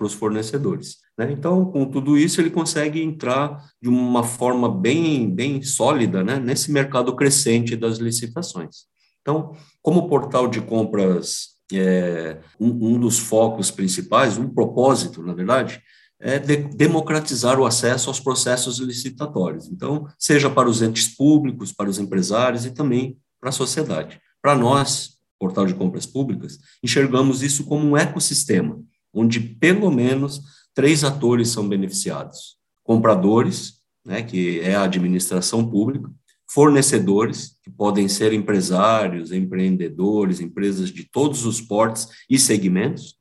os 0.00 0.12
fornecedores. 0.12 0.98
Né? 1.18 1.32
Então, 1.32 1.64
com 1.64 1.84
tudo 1.84 2.16
isso, 2.16 2.40
ele 2.40 2.50
consegue 2.50 3.02
entrar 3.02 3.64
de 3.82 3.88
uma 3.88 4.22
forma 4.22 4.68
bem, 4.68 5.28
bem 5.28 5.62
sólida 5.62 6.22
né, 6.22 6.38
nesse 6.38 6.70
mercado 6.70 7.14
crescente 7.16 7.74
das 7.74 7.98
licitações. 7.98 8.86
Então, 9.26 9.56
como 9.82 10.08
portal 10.08 10.46
de 10.46 10.60
compras, 10.60 11.56
é, 11.72 12.38
um, 12.60 12.94
um 12.94 13.00
dos 13.00 13.18
focos 13.18 13.72
principais, 13.72 14.38
um 14.38 14.48
propósito, 14.48 15.20
na 15.20 15.34
verdade, 15.34 15.82
é 16.20 16.38
de 16.38 16.56
democratizar 16.56 17.58
o 17.58 17.66
acesso 17.66 18.08
aos 18.08 18.20
processos 18.20 18.78
licitatórios. 18.78 19.66
Então, 19.66 20.06
seja 20.16 20.48
para 20.48 20.68
os 20.68 20.80
entes 20.80 21.08
públicos, 21.08 21.72
para 21.72 21.90
os 21.90 21.98
empresários 21.98 22.64
e 22.64 22.70
também 22.70 23.18
para 23.40 23.48
a 23.48 23.52
sociedade. 23.52 24.20
Para 24.40 24.54
nós, 24.54 25.16
portal 25.40 25.66
de 25.66 25.74
compras 25.74 26.06
públicas, 26.06 26.60
enxergamos 26.80 27.42
isso 27.42 27.64
como 27.64 27.84
um 27.84 27.96
ecossistema, 27.96 28.80
onde 29.12 29.40
pelo 29.40 29.90
menos 29.90 30.40
três 30.72 31.02
atores 31.02 31.48
são 31.48 31.68
beneficiados: 31.68 32.58
compradores, 32.84 33.80
né, 34.04 34.22
que 34.22 34.60
é 34.60 34.76
a 34.76 34.84
administração 34.84 35.68
pública, 35.68 36.08
fornecedores, 36.48 37.56
que 37.62 37.70
podem 37.70 38.08
ser 38.08 38.32
empresários, 38.32 39.32
empreendedores, 39.32 40.40
empresas 40.40 40.90
de 40.90 41.04
todos 41.04 41.44
os 41.44 41.60
portes 41.60 42.08
e 42.30 42.38
segmentos, 42.38 43.16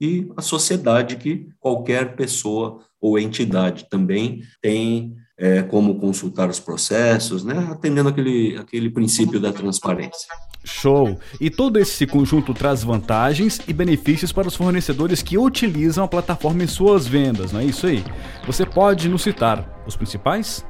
e 0.00 0.28
a 0.36 0.42
sociedade, 0.42 1.16
que 1.16 1.48
qualquer 1.58 2.14
pessoa 2.14 2.80
ou 3.00 3.18
entidade 3.18 3.86
também 3.90 4.42
tem 4.62 5.14
é, 5.36 5.62
como 5.62 6.00
consultar 6.00 6.48
os 6.48 6.58
processos, 6.58 7.44
né, 7.44 7.68
atendendo 7.70 8.08
aquele, 8.08 8.56
aquele 8.56 8.90
princípio 8.90 9.38
da 9.38 9.52
transparência. 9.52 10.28
Show! 10.64 11.18
E 11.40 11.48
todo 11.48 11.78
esse 11.78 12.06
conjunto 12.06 12.52
traz 12.52 12.82
vantagens 12.82 13.60
e 13.66 13.72
benefícios 13.72 14.32
para 14.32 14.48
os 14.48 14.56
fornecedores 14.56 15.22
que 15.22 15.38
utilizam 15.38 16.04
a 16.04 16.08
plataforma 16.08 16.64
em 16.64 16.66
suas 16.66 17.06
vendas, 17.06 17.52
não 17.52 17.60
é 17.60 17.64
isso 17.64 17.86
aí? 17.86 18.04
Você 18.46 18.66
pode 18.66 19.08
nos 19.08 19.22
citar 19.22 19.82
os 19.86 19.96
principais? 19.96 20.66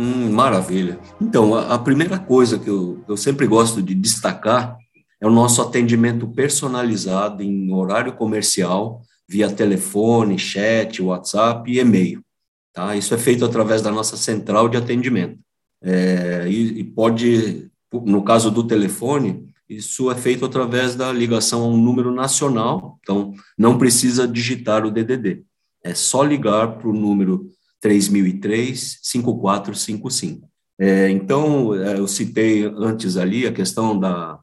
Hum, 0.00 0.32
maravilha. 0.32 0.98
Então, 1.20 1.54
a, 1.54 1.74
a 1.74 1.78
primeira 1.78 2.18
coisa 2.18 2.58
que 2.58 2.70
eu, 2.70 3.04
eu 3.06 3.18
sempre 3.18 3.46
gosto 3.46 3.82
de 3.82 3.94
destacar 3.94 4.78
é 5.20 5.26
o 5.26 5.30
nosso 5.30 5.60
atendimento 5.60 6.26
personalizado 6.26 7.42
em 7.42 7.70
horário 7.70 8.14
comercial, 8.14 9.02
via 9.28 9.52
telefone, 9.52 10.38
chat, 10.38 11.02
WhatsApp 11.02 11.70
e 11.70 11.80
e-mail. 11.80 12.24
Tá? 12.72 12.96
Isso 12.96 13.12
é 13.12 13.18
feito 13.18 13.44
através 13.44 13.82
da 13.82 13.90
nossa 13.90 14.16
central 14.16 14.70
de 14.70 14.78
atendimento. 14.78 15.38
É, 15.82 16.46
e, 16.48 16.80
e, 16.80 16.84
pode, 16.84 17.70
no 17.92 18.22
caso 18.22 18.50
do 18.50 18.66
telefone, 18.66 19.52
isso 19.68 20.10
é 20.10 20.14
feito 20.14 20.46
através 20.46 20.94
da 20.94 21.12
ligação 21.12 21.62
a 21.62 21.68
um 21.68 21.76
número 21.76 22.10
nacional, 22.10 22.98
então 23.02 23.34
não 23.58 23.76
precisa 23.76 24.26
digitar 24.26 24.86
o 24.86 24.90
DDD. 24.90 25.44
É 25.84 25.92
só 25.94 26.22
ligar 26.22 26.78
para 26.78 26.88
o 26.88 26.94
número 26.94 27.50
3003-5455. 27.82 30.42
É, 30.78 31.10
então, 31.10 31.74
é, 31.74 31.98
eu 31.98 32.06
citei 32.08 32.64
antes 32.64 33.16
ali 33.16 33.46
a 33.46 33.52
questão 33.52 33.98
da, 33.98 34.38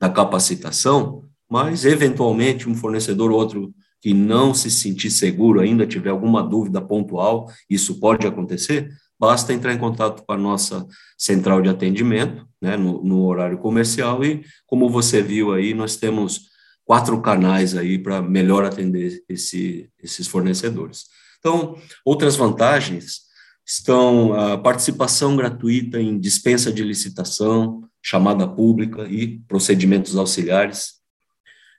da 0.00 0.10
capacitação, 0.10 1.24
mas 1.50 1.84
eventualmente 1.84 2.68
um 2.68 2.74
fornecedor 2.74 3.30
ou 3.30 3.38
outro 3.38 3.72
que 4.00 4.14
não 4.14 4.54
se 4.54 4.70
sentir 4.70 5.10
seguro 5.10 5.60
ainda, 5.60 5.86
tiver 5.86 6.10
alguma 6.10 6.42
dúvida 6.42 6.80
pontual, 6.80 7.50
isso 7.68 7.98
pode 7.98 8.26
acontecer, 8.26 8.88
basta 9.18 9.52
entrar 9.52 9.72
em 9.72 9.78
contato 9.78 10.24
com 10.24 10.32
a 10.32 10.36
nossa 10.36 10.86
central 11.16 11.60
de 11.60 11.68
atendimento, 11.68 12.46
né, 12.62 12.76
no, 12.76 13.02
no 13.02 13.24
horário 13.24 13.58
comercial, 13.58 14.24
e 14.24 14.44
como 14.66 14.88
você 14.88 15.20
viu 15.20 15.52
aí, 15.52 15.74
nós 15.74 15.96
temos 15.96 16.42
quatro 16.84 17.20
canais 17.20 17.76
aí 17.76 17.98
para 17.98 18.22
melhor 18.22 18.64
atender 18.64 19.22
esse, 19.28 19.90
esses 20.02 20.28
fornecedores. 20.28 21.06
Então, 21.38 21.76
outras 22.04 22.36
vantagens 22.36 23.28
estão 23.66 24.32
a 24.32 24.58
participação 24.58 25.36
gratuita 25.36 26.00
em 26.00 26.18
dispensa 26.18 26.72
de 26.72 26.82
licitação, 26.82 27.88
chamada 28.02 28.48
pública 28.48 29.02
e 29.04 29.38
procedimentos 29.40 30.16
auxiliares, 30.16 30.98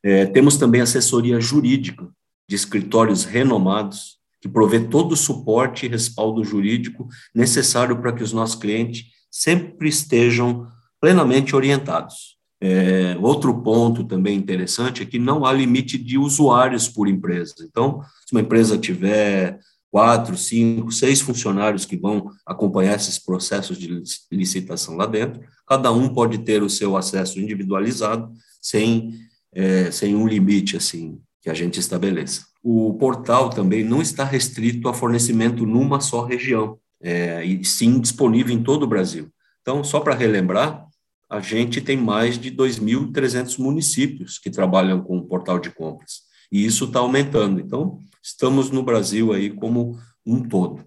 é, 0.04 0.26
temos 0.26 0.58
também 0.58 0.82
assessoria 0.82 1.40
jurídica 1.40 2.08
de 2.48 2.56
escritórios 2.56 3.26
renomados, 3.26 4.18
que 4.42 4.48
provê 4.48 4.80
todo 4.80 5.12
o 5.12 5.18
suporte 5.18 5.86
e 5.86 5.90
respaldo 5.90 6.44
jurídico 6.44 7.08
necessário 7.36 8.00
para 8.00 8.14
que 8.14 8.24
os 8.24 8.32
nossos 8.32 8.56
clientes 8.56 9.08
sempre 9.30 9.90
estejam 9.90 10.68
plenamente 11.02 11.56
orientados. 11.56 12.39
É, 12.62 13.16
outro 13.22 13.62
ponto 13.62 14.04
também 14.04 14.38
interessante 14.38 15.02
é 15.02 15.06
que 15.06 15.18
não 15.18 15.46
há 15.46 15.54
limite 15.54 15.98
de 15.98 16.18
usuários 16.18 16.88
por 16.90 17.08
empresa. 17.08 17.56
Então, 17.62 18.02
se 18.26 18.34
uma 18.34 18.42
empresa 18.42 18.78
tiver 18.78 19.60
quatro, 19.90 20.38
cinco, 20.38 20.92
seis 20.92 21.22
funcionários 21.22 21.86
que 21.86 21.98
vão 21.98 22.30
acompanhar 22.46 22.96
esses 22.96 23.18
processos 23.18 23.78
de 23.78 24.04
licitação 24.32 24.96
lá 24.96 25.06
dentro, 25.06 25.42
cada 25.68 25.92
um 25.92 26.10
pode 26.10 26.40
ter 26.40 26.62
o 26.62 26.70
seu 26.70 26.96
acesso 26.98 27.40
individualizado, 27.40 28.32
sem 28.62 29.14
é, 29.54 29.92
sem 29.92 30.16
um 30.16 30.28
limite 30.28 30.78
assim 30.78 31.20
que 31.42 31.50
a 31.50 31.54
gente 31.54 31.80
estabeleça. 31.80 32.46
O 32.62 32.94
portal 32.96 33.50
também 33.50 33.84
não 33.84 34.02
está 34.02 34.24
restrito 34.24 34.90
a 34.90 34.94
fornecimento 34.94 35.66
numa 35.66 36.02
só 36.02 36.26
região, 36.26 36.78
é, 37.02 37.44
e 37.44 37.64
sim 37.64 38.00
disponível 38.00 38.54
em 38.54 38.62
todo 38.62 38.84
o 38.84 38.88
Brasil. 38.88 39.30
Então, 39.62 39.84
só 39.84 40.00
para 40.00 40.16
relembrar, 40.16 40.86
a 41.30 41.40
gente 41.40 41.80
tem 41.80 41.96
mais 41.96 42.40
de 42.40 42.52
2.300 42.52 43.60
municípios 43.60 44.40
que 44.40 44.50
trabalham 44.50 45.02
com 45.02 45.18
o 45.18 45.26
portal 45.26 45.60
de 45.60 45.70
compras, 45.70 46.22
e 46.52 46.66
isso 46.66 46.86
está 46.86 47.00
aumentando. 47.00 47.60
Então, 47.60 48.00
estamos 48.24 48.72
no 48.72 48.82
Brasil 48.82 49.32
aí 49.32 49.50
como 49.50 50.00
um 50.26 50.42
todo. 50.42 50.84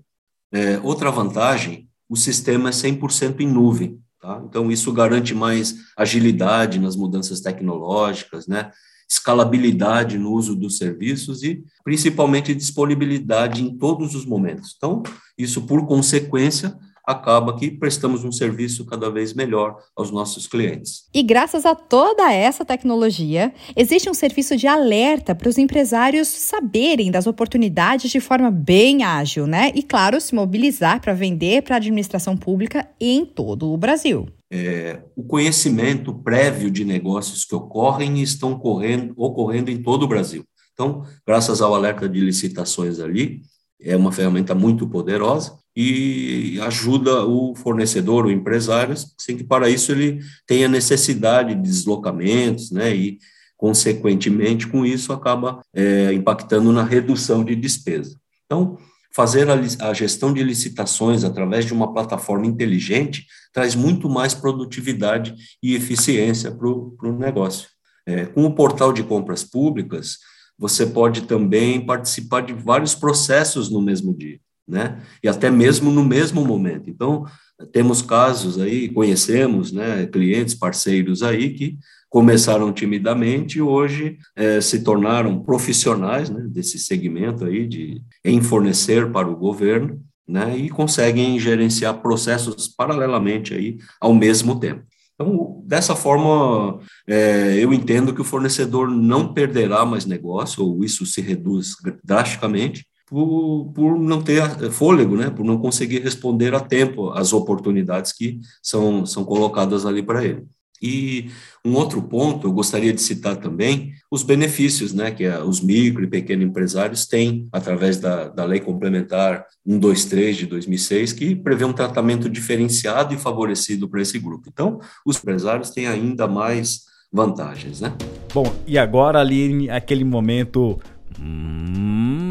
É, 0.52 0.78
outra 0.80 1.10
vantagem, 1.10 1.88
o 2.08 2.16
sistema 2.16 2.68
é 2.68 2.72
100% 2.72 3.40
em 3.40 3.46
nuvem. 3.46 4.00
Tá? 4.20 4.42
Então, 4.48 4.70
isso 4.70 4.92
garante 4.92 5.34
mais 5.34 5.74
agilidade 5.96 6.78
nas 6.78 6.94
mudanças 6.94 7.40
tecnológicas, 7.40 8.46
né? 8.46 8.70
escalabilidade 9.08 10.16
no 10.16 10.32
uso 10.32 10.54
dos 10.56 10.78
serviços 10.78 11.42
e, 11.42 11.62
principalmente, 11.84 12.54
disponibilidade 12.54 13.62
em 13.62 13.76
todos 13.76 14.14
os 14.14 14.24
momentos. 14.24 14.74
Então, 14.76 15.02
isso, 15.36 15.62
por 15.66 15.86
consequência, 15.86 16.76
acaba 17.06 17.56
que 17.56 17.70
prestamos 17.70 18.24
um 18.24 18.32
serviço 18.32 18.86
cada 18.86 19.10
vez 19.10 19.34
melhor 19.34 19.76
aos 19.96 20.10
nossos 20.10 20.46
clientes. 20.46 21.04
E 21.12 21.22
graças 21.22 21.66
a 21.66 21.74
toda 21.74 22.32
essa 22.32 22.64
tecnologia, 22.64 23.52
existe 23.76 24.08
um 24.08 24.14
serviço 24.14 24.56
de 24.56 24.66
alerta 24.66 25.34
para 25.34 25.48
os 25.48 25.58
empresários 25.58 26.28
saberem 26.28 27.10
das 27.10 27.26
oportunidades 27.26 28.10
de 28.10 28.20
forma 28.20 28.50
bem 28.50 29.02
ágil, 29.02 29.46
né? 29.46 29.72
E 29.74 29.82
claro, 29.82 30.20
se 30.20 30.34
mobilizar 30.34 31.00
para 31.00 31.12
vender 31.12 31.62
para 31.62 31.76
a 31.76 31.78
administração 31.78 32.36
pública 32.36 32.88
em 33.00 33.24
todo 33.24 33.72
o 33.72 33.76
Brasil. 33.76 34.28
É, 34.50 35.02
o 35.16 35.24
conhecimento 35.24 36.12
prévio 36.14 36.70
de 36.70 36.84
negócios 36.84 37.44
que 37.44 37.54
ocorrem 37.54 38.18
e 38.18 38.22
estão 38.22 38.58
correndo, 38.58 39.14
ocorrendo 39.16 39.70
em 39.70 39.82
todo 39.82 40.02
o 40.02 40.08
Brasil. 40.08 40.44
Então, 40.74 41.04
graças 41.26 41.60
ao 41.60 41.74
alerta 41.74 42.08
de 42.08 42.20
licitações 42.20 42.98
ali, 42.98 43.42
é 43.82 43.96
uma 43.96 44.12
ferramenta 44.12 44.54
muito 44.54 44.86
poderosa 44.86 45.58
e 45.74 46.58
ajuda 46.62 47.24
o 47.24 47.54
fornecedor, 47.54 48.26
o 48.26 48.30
empresário, 48.30 48.94
sem 49.18 49.36
que 49.36 49.44
para 49.44 49.68
isso 49.68 49.92
ele 49.92 50.20
tenha 50.46 50.68
necessidade 50.68 51.54
de 51.54 51.62
deslocamentos, 51.62 52.70
né, 52.70 52.94
e 52.94 53.18
consequentemente 53.56 54.66
com 54.66 54.84
isso 54.84 55.12
acaba 55.12 55.60
é, 55.72 56.12
impactando 56.12 56.72
na 56.72 56.82
redução 56.82 57.44
de 57.44 57.54
despesa. 57.54 58.16
Então, 58.44 58.76
fazer 59.14 59.48
a, 59.48 59.54
a, 59.88 59.94
gestão 59.94 60.32
de 60.32 60.42
licitações 60.42 61.22
através 61.22 61.64
de 61.64 61.72
uma 61.72 61.92
plataforma 61.92 62.46
inteligente 62.46 63.26
traz 63.52 63.74
muito 63.74 64.08
mais 64.08 64.34
produtividade 64.34 65.34
e 65.62 65.74
eficiência 65.74 66.50
para 66.50 66.68
o 66.68 67.18
negócio. 67.18 67.68
É, 68.04 68.26
com 68.26 68.44
o 68.44 68.54
portal 68.54 68.92
de 68.92 69.04
compras 69.04 69.44
públicas, 69.44 70.18
você 70.58 70.86
pode 70.86 71.22
também 71.22 71.84
participar 71.84 72.42
de 72.42 72.52
vários 72.52 72.94
processos 72.94 73.70
no 73.70 73.80
mesmo 73.80 74.14
dia 74.14 74.38
né? 74.66 75.00
E 75.22 75.28
até 75.28 75.50
mesmo 75.50 75.90
no 75.90 76.04
mesmo 76.04 76.44
momento. 76.44 76.88
Então, 76.88 77.26
temos 77.72 78.02
casos 78.02 78.58
aí, 78.58 78.88
conhecemos, 78.88 79.72
né, 79.72 80.06
clientes, 80.06 80.54
parceiros 80.54 81.22
aí 81.22 81.50
que 81.50 81.78
começaram 82.08 82.72
timidamente 82.72 83.58
e 83.58 83.62
hoje 83.62 84.18
é, 84.36 84.60
se 84.60 84.82
tornaram 84.82 85.42
profissionais 85.42 86.28
né, 86.28 86.44
desse 86.48 86.78
segmento 86.78 87.44
aí 87.44 87.66
de 87.66 88.02
em 88.24 88.40
fornecer 88.42 89.10
para 89.10 89.28
o 89.28 89.36
governo, 89.36 90.00
né, 90.28 90.56
e 90.56 90.68
conseguem 90.68 91.38
gerenciar 91.38 92.00
processos 92.00 92.68
paralelamente 92.68 93.54
aí 93.54 93.78
ao 94.00 94.14
mesmo 94.14 94.58
tempo. 94.58 94.84
Então, 95.22 95.62
dessa 95.64 95.94
forma, 95.94 96.80
é, 97.06 97.56
eu 97.56 97.72
entendo 97.72 98.12
que 98.12 98.20
o 98.20 98.24
fornecedor 98.24 98.90
não 98.90 99.32
perderá 99.32 99.86
mais 99.86 100.04
negócio, 100.04 100.64
ou 100.64 100.84
isso 100.84 101.06
se 101.06 101.20
reduz 101.20 101.76
drasticamente, 102.02 102.84
por, 103.06 103.72
por 103.74 103.98
não 103.98 104.20
ter 104.20 104.42
fôlego, 104.70 105.16
né, 105.16 105.30
por 105.30 105.44
não 105.44 105.58
conseguir 105.58 106.00
responder 106.00 106.54
a 106.54 106.60
tempo 106.60 107.10
às 107.10 107.32
oportunidades 107.32 108.12
que 108.12 108.40
são, 108.62 109.06
são 109.06 109.24
colocadas 109.24 109.86
ali 109.86 110.02
para 110.02 110.24
ele. 110.24 110.44
E 110.82 111.30
um 111.64 111.74
outro 111.74 112.02
ponto, 112.02 112.48
eu 112.48 112.52
gostaria 112.52 112.92
de 112.92 113.00
citar 113.00 113.36
também 113.36 113.92
os 114.10 114.24
benefícios 114.24 114.92
né, 114.92 115.12
que 115.12 115.28
os 115.28 115.60
micro 115.60 116.02
e 116.02 116.08
pequenos 116.08 116.44
empresários 116.44 117.06
têm 117.06 117.48
através 117.52 117.98
da, 117.98 118.28
da 118.28 118.44
Lei 118.44 118.58
Complementar 118.58 119.46
123 119.64 120.36
de 120.36 120.46
2006, 120.46 121.12
que 121.12 121.36
prevê 121.36 121.64
um 121.64 121.72
tratamento 121.72 122.28
diferenciado 122.28 123.14
e 123.14 123.18
favorecido 123.18 123.88
para 123.88 124.02
esse 124.02 124.18
grupo. 124.18 124.48
Então, 124.52 124.80
os 125.06 125.16
empresários 125.18 125.70
têm 125.70 125.86
ainda 125.86 126.26
mais 126.26 126.80
vantagens. 127.12 127.80
Né? 127.80 127.92
Bom, 128.34 128.52
e 128.66 128.76
agora, 128.76 129.20
ali, 129.20 129.70
aquele 129.70 130.02
momento 130.04 130.80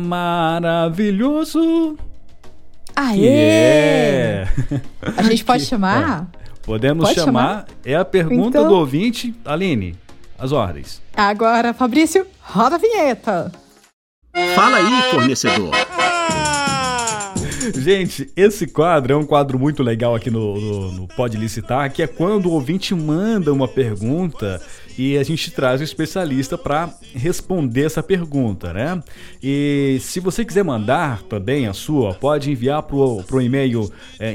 maravilhoso. 0.07 1.95
Aê! 2.93 3.27
É... 3.27 4.47
A 5.15 5.23
gente 5.23 5.45
pode 5.45 5.63
chamar? 5.65 6.29
É. 6.37 6.40
Podemos 6.63 7.05
Pode 7.05 7.19
chamar. 7.19 7.41
chamar. 7.41 7.65
É 7.83 7.95
a 7.95 8.05
pergunta 8.05 8.59
então... 8.59 8.67
do 8.67 8.75
ouvinte. 8.75 9.33
Aline, 9.43 9.95
as 10.37 10.51
ordens. 10.51 11.01
Agora, 11.15 11.73
Fabrício, 11.73 12.25
roda 12.41 12.75
a 12.75 12.79
vinheta. 12.79 13.51
Fala 14.55 14.77
aí, 14.77 15.11
fornecedor. 15.11 15.71
Gente, 17.75 18.31
esse 18.35 18.65
quadro 18.65 19.13
é 19.13 19.15
um 19.15 19.25
quadro 19.25 19.59
muito 19.59 19.83
legal 19.83 20.15
aqui 20.15 20.31
no, 20.31 20.59
no, 20.59 20.91
no 20.93 21.07
Pode 21.07 21.37
Licitar, 21.37 21.91
que 21.91 22.01
é 22.01 22.07
quando 22.07 22.47
o 22.47 22.53
ouvinte 22.53 22.95
manda 22.95 23.53
uma 23.53 23.67
pergunta 23.67 24.59
e 24.97 25.17
a 25.17 25.23
gente 25.23 25.51
traz 25.51 25.81
um 25.81 25.83
especialista 25.83 26.57
para 26.57 26.93
responder 27.13 27.85
essa 27.85 28.03
pergunta, 28.03 28.73
né? 28.73 29.01
E 29.41 29.97
se 30.01 30.19
você 30.19 30.43
quiser 30.45 30.63
mandar 30.63 31.21
também 31.23 31.67
a 31.67 31.73
sua, 31.73 32.13
pode 32.13 32.51
enviar 32.51 32.83
para 32.83 32.95
o 32.95 33.41
e-mail 33.41 33.91
é, 34.19 34.33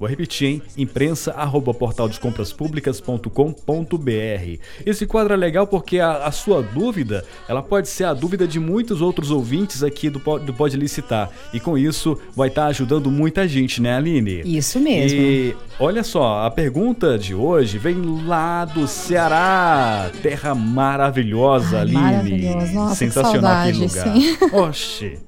Vou 0.00 0.08
repetir, 0.08 0.48
hein? 0.48 0.60
imprensa 0.78 1.32
arroba 1.32 1.74
portaldecompraspublicas.com.br. 1.74 4.58
Esse 4.86 5.04
quadro 5.04 5.34
é 5.34 5.36
legal 5.36 5.66
porque 5.66 5.98
a, 5.98 6.24
a, 6.24 6.32
sua 6.32 6.62
dúvida, 6.62 7.22
ela 7.46 7.62
pode 7.62 7.86
ser 7.86 8.04
a 8.04 8.14
dúvida 8.14 8.48
de 8.48 8.58
muitos 8.58 9.02
outros 9.02 9.30
ouvintes 9.30 9.82
aqui 9.82 10.08
do, 10.08 10.18
do 10.38 10.54
Pode 10.54 10.74
Licitar. 10.78 11.28
E 11.52 11.60
com 11.60 11.76
isso 11.76 12.18
vai 12.34 12.48
estar 12.48 12.62
tá 12.62 12.68
ajudando 12.68 13.10
muita 13.10 13.46
gente, 13.46 13.82
né, 13.82 13.94
Aline? 13.94 14.40
Isso 14.42 14.80
mesmo. 14.80 15.20
E 15.20 15.54
olha 15.78 16.02
só, 16.02 16.46
a 16.46 16.50
pergunta 16.50 17.18
de 17.18 17.34
hoje 17.34 17.76
vem 17.76 18.24
lá 18.26 18.64
do 18.64 18.88
Ceará. 18.88 20.10
Terra 20.22 20.54
maravilhosa, 20.54 21.76
Ai, 21.76 21.82
Aline. 21.82 22.00
Maravilhosa. 22.00 22.72
Nossa, 22.72 22.94
Sensacional 22.94 23.68
aquele 23.68 23.80
lugar. 23.80 24.14
Sim. 24.14 24.38
Oxi. 24.56 25.18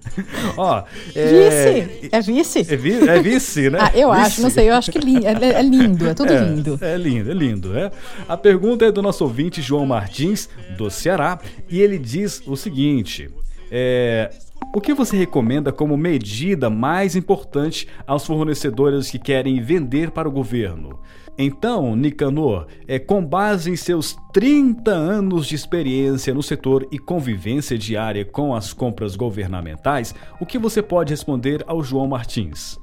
Ó, 0.57 0.83
é... 1.14 1.83
Vice. 1.83 2.09
É 2.11 2.21
vice? 2.21 2.59
É, 2.61 2.76
vi... 2.76 3.09
é 3.09 3.23
vice, 3.23 3.71
né? 3.71 3.79
ah, 3.81 3.93
eu 3.95 4.11
vice. 4.11 4.23
acho, 4.23 4.43
não 4.43 4.50
sei 4.50 4.62
eu 4.69 4.75
acho 4.75 4.90
que 4.90 4.99
é, 4.99 5.59
é 5.59 5.62
lindo, 5.62 6.09
é 6.09 6.14
tudo 6.14 6.33
é, 6.33 6.45
lindo. 6.45 6.78
É 6.81 6.97
lindo, 6.97 7.31
é 7.31 7.35
lindo. 7.35 7.78
É. 7.78 7.90
A 8.28 8.37
pergunta 8.37 8.85
é 8.85 8.92
do 8.92 9.02
nosso 9.02 9.25
ouvinte 9.25 9.61
João 9.62 9.87
Martins, 9.87 10.49
do 10.76 10.90
Ceará, 10.90 11.38
e 11.69 11.81
ele 11.81 11.99
diz 11.99 12.42
o 12.47 12.57
seguinte: 12.57 13.31
é, 13.71 14.31
o 14.75 14.81
que 14.81 14.95
você 14.95 15.16
recomenda 15.16 15.73
como 15.73 15.97
medida 15.97 16.71
mais 16.71 17.14
importante 17.14 17.87
aos 18.07 18.25
fornecedores 18.25 19.11
que 19.11 19.19
querem 19.19 19.61
vender 19.61 20.11
para 20.11 20.28
o 20.28 20.33
governo? 20.33 20.99
Então, 21.37 21.97
Nicanor, 21.97 22.66
é, 22.87 22.99
com 22.99 23.25
base 23.25 23.71
em 23.71 23.76
seus 23.76 24.16
30 24.33 24.90
anos 24.90 25.47
de 25.47 25.54
experiência 25.54 26.35
no 26.35 26.42
setor 26.42 26.87
e 26.90 26.99
convivência 26.99 27.78
diária 27.78 28.25
com 28.25 28.54
as 28.54 28.73
compras 28.73 29.16
governamentais, 29.16 30.14
o 30.38 30.47
que 30.47 30.59
você 30.59 30.83
pode 30.83 31.11
responder 31.11 31.64
ao 31.66 31.83
João 31.83 32.07
Martins? 32.07 32.78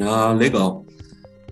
Ah, 0.00 0.32
legal. 0.32 0.84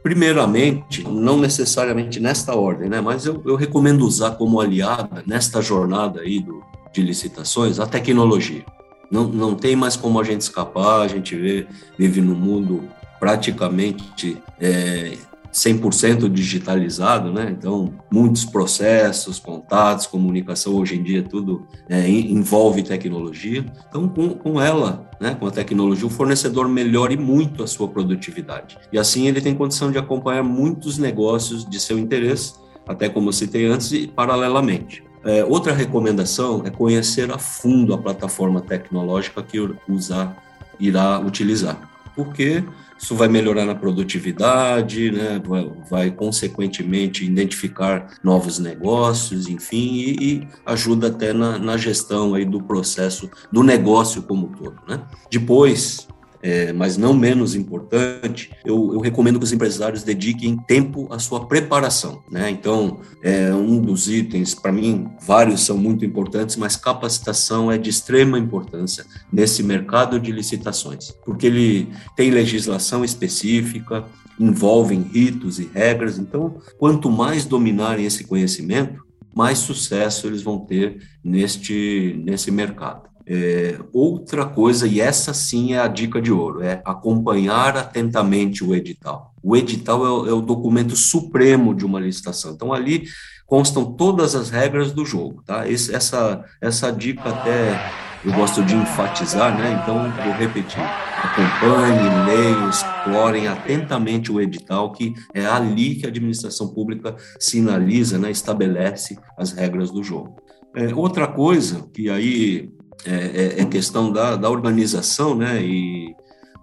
Primeiramente, 0.04 1.02
não 1.02 1.38
necessariamente 1.38 2.20
nesta 2.20 2.54
ordem, 2.54 2.90
né? 2.90 3.00
Mas 3.00 3.24
eu, 3.24 3.42
eu 3.46 3.56
recomendo 3.56 4.02
usar 4.02 4.32
como 4.32 4.60
aliada 4.60 5.24
nesta 5.26 5.62
jornada 5.62 6.20
aí 6.20 6.40
do, 6.40 6.62
de 6.92 7.00
licitações 7.00 7.80
a 7.80 7.86
tecnologia. 7.86 8.66
Não, 9.10 9.24
não 9.24 9.54
tem 9.54 9.74
mais 9.74 9.96
como 9.96 10.20
a 10.20 10.22
gente 10.22 10.42
escapar, 10.42 11.00
a 11.00 11.08
gente 11.08 11.34
vê, 11.34 11.66
vive 11.98 12.20
num 12.20 12.34
mundo 12.34 12.86
praticamente 13.18 14.36
é, 14.60 15.16
100% 15.54 16.28
digitalizado, 16.28 17.32
né? 17.32 17.54
Então, 17.56 17.94
muitos 18.10 18.44
processos, 18.44 19.38
contatos, 19.38 20.04
comunicação, 20.04 20.74
hoje 20.74 20.96
em 20.96 21.02
dia 21.02 21.22
tudo 21.22 21.64
é, 21.88 22.08
envolve 22.08 22.82
tecnologia. 22.82 23.64
Então, 23.88 24.08
com, 24.08 24.30
com 24.30 24.60
ela, 24.60 25.08
né, 25.20 25.36
com 25.38 25.46
a 25.46 25.52
tecnologia, 25.52 26.06
o 26.06 26.10
fornecedor 26.10 26.68
melhore 26.68 27.16
muito 27.16 27.62
a 27.62 27.68
sua 27.68 27.86
produtividade. 27.86 28.76
E 28.92 28.98
assim 28.98 29.28
ele 29.28 29.40
tem 29.40 29.54
condição 29.54 29.92
de 29.92 29.98
acompanhar 29.98 30.42
muitos 30.42 30.98
negócios 30.98 31.64
de 31.64 31.78
seu 31.78 32.00
interesse, 32.00 32.54
até 32.86 33.08
como 33.08 33.28
eu 33.28 33.32
citei 33.32 33.64
antes, 33.66 33.92
e 33.92 34.08
paralelamente. 34.08 35.04
É, 35.24 35.44
outra 35.44 35.72
recomendação 35.72 36.62
é 36.66 36.70
conhecer 36.70 37.30
a 37.30 37.38
fundo 37.38 37.94
a 37.94 37.98
plataforma 37.98 38.60
tecnológica 38.60 39.40
que 39.40 39.58
usar 39.88 40.36
irá 40.80 41.20
utilizar. 41.20 41.78
Porque 42.16 42.64
isso 42.98 43.14
vai 43.14 43.28
melhorar 43.28 43.64
na 43.64 43.74
produtividade, 43.74 45.10
né? 45.10 45.40
vai, 45.44 45.72
vai 45.90 46.10
consequentemente 46.10 47.24
identificar 47.24 48.14
novos 48.22 48.58
negócios, 48.58 49.48
enfim, 49.48 49.94
e, 49.94 50.10
e 50.22 50.48
ajuda 50.64 51.08
até 51.08 51.32
na, 51.32 51.58
na, 51.58 51.76
gestão 51.76 52.34
aí 52.34 52.44
do 52.44 52.62
processo 52.62 53.30
do 53.52 53.62
negócio 53.62 54.22
como 54.22 54.46
um 54.46 54.52
todo. 54.52 54.76
Né? 54.88 55.02
Depois, 55.30 56.06
é, 56.44 56.74
mas 56.74 56.98
não 56.98 57.14
menos 57.14 57.54
importante, 57.54 58.50
eu, 58.66 58.92
eu, 58.92 59.00
recomendo 59.00 59.38
que 59.38 59.46
os 59.46 59.52
empresários 59.52 60.02
dediquem 60.02 60.58
tempo 60.58 61.08
à 61.10 61.18
sua 61.18 61.46
preparação. 61.46 62.22
Né? 62.30 62.50
Então, 62.50 63.00
é 63.22 63.54
um 63.54 63.80
dos 63.80 64.10
itens, 64.10 64.54
para 64.54 64.70
mim, 64.70 65.08
vários 65.26 65.62
são 65.62 65.78
muito 65.78 66.04
importantes, 66.04 66.56
mas 66.56 66.76
capacitação 66.76 67.72
é 67.72 67.78
de 67.78 67.88
extrema 67.88 68.38
importância 68.38 69.06
nesse 69.32 69.62
mercado 69.62 70.20
de 70.20 70.30
licitações, 70.30 71.12
porque 71.24 71.46
ele 71.46 71.88
tem 72.14 72.30
legislação 72.30 73.02
específica, 73.02 74.04
envolvem 74.38 75.00
ritos 75.00 75.58
e 75.58 75.70
regras, 75.72 76.18
então, 76.18 76.58
quanto 76.76 77.10
mais 77.10 77.46
dominarem 77.46 78.04
esse 78.04 78.22
conhecimento, 78.22 79.02
mais 79.34 79.58
sucesso 79.58 80.26
eles 80.26 80.42
vão 80.42 80.58
ter 80.58 80.98
neste, 81.24 82.20
nesse 82.22 82.50
mercado. 82.50 83.13
É, 83.26 83.78
outra 83.92 84.44
coisa, 84.44 84.86
e 84.86 85.00
essa 85.00 85.32
sim 85.32 85.72
é 85.72 85.78
a 85.78 85.88
dica 85.88 86.20
de 86.20 86.30
ouro, 86.30 86.62
é 86.62 86.82
acompanhar 86.84 87.76
atentamente 87.76 88.62
o 88.62 88.74
edital. 88.74 89.34
O 89.42 89.56
edital 89.56 90.04
é 90.04 90.10
o, 90.10 90.28
é 90.28 90.32
o 90.32 90.42
documento 90.42 90.94
supremo 90.94 91.74
de 91.74 91.86
uma 91.86 92.00
licitação. 92.00 92.52
Então, 92.52 92.72
ali 92.72 93.04
constam 93.46 93.84
todas 93.84 94.34
as 94.34 94.50
regras 94.50 94.92
do 94.92 95.04
jogo, 95.04 95.42
tá? 95.44 95.68
Esse, 95.68 95.94
essa, 95.94 96.44
essa 96.60 96.90
dica 96.90 97.28
até 97.28 97.78
eu 98.24 98.32
gosto 98.32 98.64
de 98.64 98.74
enfatizar, 98.74 99.56
né? 99.56 99.78
Então, 99.82 100.10
vou 100.24 100.32
repetir. 100.32 100.80
Acompanhem, 100.80 102.24
leiam, 102.24 102.70
explorem 102.70 103.48
atentamente 103.48 104.32
o 104.32 104.40
edital, 104.40 104.92
que 104.92 105.12
é 105.34 105.44
ali 105.44 105.96
que 105.96 106.06
a 106.06 106.08
administração 106.08 106.68
pública 106.68 107.14
sinaliza, 107.38 108.18
né? 108.18 108.30
estabelece 108.30 109.18
as 109.36 109.52
regras 109.52 109.90
do 109.90 110.02
jogo. 110.02 110.36
É, 110.74 110.94
outra 110.94 111.26
coisa 111.26 111.86
que 111.92 112.08
aí 112.08 112.72
é, 113.04 113.14
é, 113.58 113.60
é 113.60 113.64
questão 113.64 114.12
da, 114.12 114.36
da 114.36 114.50
organização 114.50 115.34
né, 115.34 115.62
e 115.62 116.14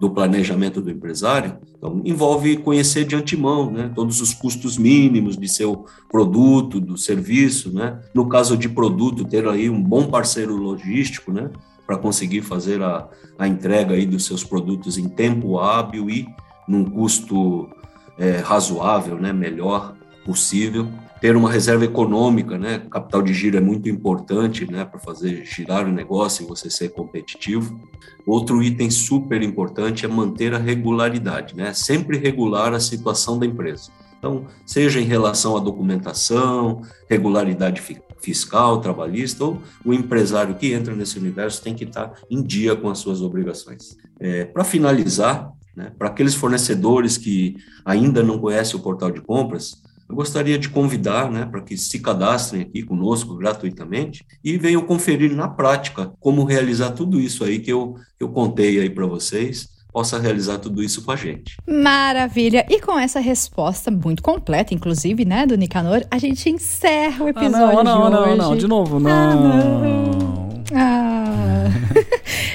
do 0.02 0.10
planejamento 0.10 0.80
do 0.80 0.90
empresário, 0.90 1.58
então 1.78 2.02
envolve 2.04 2.56
conhecer 2.56 3.04
de 3.04 3.14
antemão 3.14 3.70
né, 3.70 3.88
todos 3.94 4.20
os 4.20 4.34
custos 4.34 4.76
mínimos 4.76 5.36
de 5.36 5.48
seu 5.48 5.86
produto, 6.10 6.80
do 6.80 6.98
serviço, 6.98 7.72
né? 7.72 8.00
no 8.12 8.28
caso 8.28 8.56
de 8.56 8.68
produto, 8.68 9.24
ter 9.24 9.46
aí 9.46 9.70
um 9.70 9.80
bom 9.80 10.08
parceiro 10.08 10.56
logístico, 10.56 11.32
né, 11.32 11.50
para 11.86 11.96
conseguir 11.96 12.42
fazer 12.42 12.82
a, 12.82 13.08
a 13.38 13.46
entrega 13.46 13.94
aí 13.94 14.04
dos 14.04 14.24
seus 14.24 14.42
produtos 14.42 14.98
em 14.98 15.08
tempo 15.08 15.60
hábil 15.60 16.10
e 16.10 16.26
num 16.66 16.84
custo 16.84 17.70
é, 18.18 18.38
razoável, 18.38 19.16
né, 19.20 19.32
melhor 19.32 19.94
possível 20.24 20.88
ter 21.22 21.36
uma 21.36 21.48
reserva 21.48 21.84
econômica, 21.84 22.58
né? 22.58 22.82
Capital 22.90 23.22
de 23.22 23.32
giro 23.32 23.56
é 23.56 23.60
muito 23.60 23.88
importante, 23.88 24.68
né, 24.68 24.84
para 24.84 24.98
fazer 24.98 25.44
girar 25.44 25.86
o 25.86 25.92
negócio 25.92 26.42
e 26.42 26.48
você 26.48 26.68
ser 26.68 26.88
competitivo. 26.88 27.80
Outro 28.26 28.60
item 28.60 28.90
super 28.90 29.40
importante 29.40 30.04
é 30.04 30.08
manter 30.08 30.52
a 30.52 30.58
regularidade, 30.58 31.54
né? 31.54 31.72
Sempre 31.74 32.18
regular 32.18 32.74
a 32.74 32.80
situação 32.80 33.38
da 33.38 33.46
empresa. 33.46 33.92
Então, 34.18 34.46
seja 34.66 35.00
em 35.00 35.04
relação 35.04 35.56
à 35.56 35.60
documentação, 35.60 36.82
regularidade 37.08 37.80
fiscal, 38.20 38.80
trabalhista, 38.80 39.44
ou 39.44 39.62
o 39.84 39.94
empresário 39.94 40.56
que 40.56 40.72
entra 40.72 40.92
nesse 40.96 41.20
universo 41.20 41.62
tem 41.62 41.72
que 41.72 41.84
estar 41.84 42.14
em 42.28 42.42
dia 42.42 42.74
com 42.74 42.90
as 42.90 42.98
suas 42.98 43.22
obrigações. 43.22 43.96
É, 44.18 44.44
para 44.44 44.64
finalizar, 44.64 45.52
né, 45.76 45.92
para 45.96 46.08
aqueles 46.08 46.34
fornecedores 46.34 47.16
que 47.16 47.58
ainda 47.84 48.24
não 48.24 48.40
conhecem 48.40 48.74
o 48.74 48.82
portal 48.82 49.12
de 49.12 49.20
compras, 49.20 49.80
eu 50.12 50.16
gostaria 50.16 50.58
de 50.58 50.68
convidar 50.68 51.30
né, 51.30 51.46
para 51.46 51.62
que 51.62 51.74
se 51.74 51.98
cadastrem 51.98 52.60
aqui 52.60 52.82
conosco 52.82 53.34
gratuitamente 53.34 54.22
e 54.44 54.58
venham 54.58 54.82
conferir 54.82 55.34
na 55.34 55.48
prática 55.48 56.12
como 56.20 56.44
realizar 56.44 56.90
tudo 56.90 57.18
isso 57.18 57.42
aí 57.42 57.58
que 57.58 57.72
eu, 57.72 57.94
que 58.18 58.22
eu 58.22 58.28
contei 58.28 58.78
aí 58.78 58.90
para 58.90 59.06
vocês 59.06 59.72
possa 59.90 60.18
realizar 60.18 60.58
tudo 60.58 60.82
isso 60.82 61.02
com 61.02 61.12
a 61.12 61.16
gente. 61.16 61.56
Maravilha! 61.66 62.66
E 62.68 62.80
com 62.80 62.98
essa 62.98 63.20
resposta 63.20 63.90
muito 63.90 64.22
completa, 64.22 64.72
inclusive, 64.72 65.24
né, 65.24 65.46
do 65.46 65.54
Nicanor, 65.54 66.02
a 66.10 66.16
gente 66.16 66.48
encerra 66.48 67.24
o 67.24 67.28
episódio 67.28 67.78
ah, 67.78 67.84
não, 67.84 68.04
de 68.04 68.10
não, 68.10 68.22
hoje. 68.22 68.36
Não, 68.36 68.36
não, 68.36 68.56
de 68.56 68.66
novo, 68.66 69.00
não. 69.00 69.10
Ah, 69.10 69.34
não. 69.34 70.62
Ah. 70.74 71.01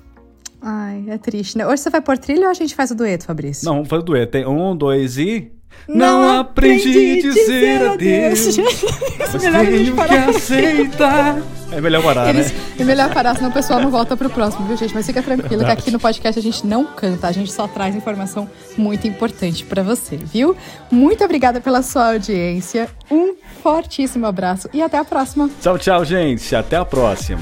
Ai, 0.63 1.03
é 1.09 1.17
triste, 1.17 1.57
né? 1.57 1.67
Hoje 1.67 1.81
você 1.81 1.89
vai 1.89 1.99
pôr 1.99 2.17
trilha 2.17 2.45
ou 2.45 2.49
a 2.49 2.53
gente 2.53 2.73
faz 2.73 2.89
o 2.89 2.95
dueto, 2.95 3.25
Fabrício? 3.25 3.65
Não, 3.65 3.73
vamos 3.73 3.89
fazer 3.89 4.01
o 4.01 4.05
dueto. 4.05 4.31
Tem 4.31 4.47
um, 4.47 4.75
dois 4.75 5.17
e. 5.17 5.51
Não, 5.87 6.39
aprendi 6.39 7.19
a 7.19 7.21
dizer 7.21 7.89
adeus. 7.89 8.57
Mas 8.57 9.33
melhor 9.43 9.59
a 9.59 9.65
gente 9.65 9.91
tenho 9.91 10.07
que 10.07 10.15
aceitar. 10.37 11.41
É 11.71 11.81
melhor 11.81 12.03
parar, 12.03 12.29
Eles, 12.29 12.51
né? 12.51 12.59
é 12.79 12.83
melhor 12.83 13.11
parar, 13.11 13.35
senão 13.35 13.49
o 13.49 13.53
pessoal 13.53 13.81
não 13.81 13.89
volta 13.89 14.15
pro 14.15 14.29
próximo, 14.29 14.65
viu, 14.67 14.77
gente? 14.77 14.93
Mas 14.93 15.07
fica 15.07 15.23
tranquilo 15.23 15.65
que 15.65 15.71
aqui 15.71 15.89
no 15.89 15.99
podcast 15.99 16.39
a 16.39 16.41
gente 16.41 16.67
não 16.67 16.85
canta, 16.85 17.27
a 17.27 17.31
gente 17.31 17.51
só 17.51 17.67
traz 17.67 17.95
informação 17.95 18.47
muito 18.77 19.07
importante 19.07 19.65
pra 19.65 19.81
você, 19.81 20.15
viu? 20.15 20.55
Muito 20.91 21.23
obrigada 21.23 21.59
pela 21.59 21.81
sua 21.81 22.13
audiência, 22.13 22.87
um 23.09 23.33
fortíssimo 23.63 24.27
abraço 24.27 24.69
e 24.71 24.83
até 24.83 24.99
a 24.99 25.03
próxima. 25.03 25.49
Tchau, 25.59 25.79
tchau, 25.79 26.05
gente. 26.05 26.55
Até 26.55 26.77
a 26.77 26.85
próxima. 26.85 27.41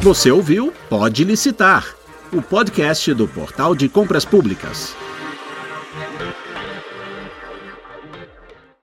Você 0.00 0.30
ouviu 0.30 0.72
Pode 0.88 1.24
Licitar, 1.24 1.84
o 2.32 2.40
podcast 2.40 3.12
do 3.14 3.26
Portal 3.26 3.74
de 3.74 3.88
Compras 3.88 4.24
Públicas. 4.24 4.94